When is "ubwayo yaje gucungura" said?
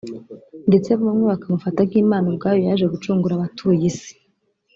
2.31-3.33